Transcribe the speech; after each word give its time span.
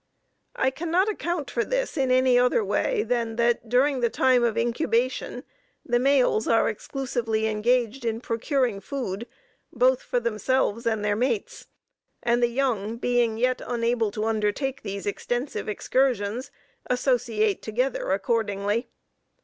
I 0.55 0.71
cannot 0.71 1.09
account 1.09 1.51
for 1.51 1.63
this 1.63 1.95
in 1.95 2.09
any 2.09 2.39
other 2.39 2.65
way 2.65 3.03
than 3.03 3.35
that, 3.35 3.69
during 3.69 3.99
the 3.99 4.09
time 4.09 4.43
of 4.43 4.57
incubation, 4.57 5.43
the 5.85 5.99
males 5.99 6.47
are 6.47 6.67
exclusively 6.67 7.45
engaged 7.45 8.03
in 8.03 8.19
procuring 8.19 8.79
food, 8.81 9.27
both 9.71 10.01
for 10.01 10.19
themselves 10.19 10.87
and 10.87 11.05
their 11.05 11.15
mates, 11.15 11.67
and 12.23 12.41
the 12.41 12.47
young, 12.47 12.97
being 12.97 13.37
yet 13.37 13.61
unable 13.63 14.09
to 14.09 14.25
undertake 14.25 14.81
these 14.81 15.05
extensive 15.05 15.69
excursions, 15.69 16.49
associate 16.89 17.61
together 17.61 18.09
accordingly. 18.11 18.89